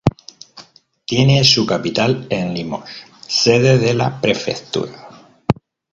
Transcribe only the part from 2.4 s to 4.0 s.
Limoges, sede de